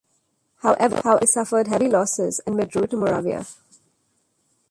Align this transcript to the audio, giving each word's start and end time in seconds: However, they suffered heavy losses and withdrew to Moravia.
However, 0.63 1.17
they 1.19 1.27
suffered 1.27 1.67
heavy 1.67 1.87
losses 1.87 2.41
and 2.47 2.57
withdrew 2.57 2.87
to 2.87 2.97
Moravia. 2.97 3.45